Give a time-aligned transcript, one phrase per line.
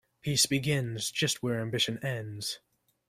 [0.23, 2.57] Peace begins just where ambition ends.